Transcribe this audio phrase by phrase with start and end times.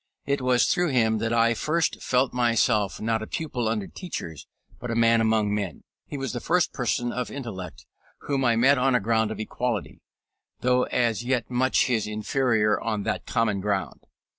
[0.25, 4.47] It was through him that I first felt myself, not a pupil under teachers,
[4.79, 5.83] but a man among men.
[6.07, 7.85] He was the first person of intellect
[8.21, 10.01] whom I met on a ground of equality,
[10.61, 14.05] though as yet much his inferior on that common ground.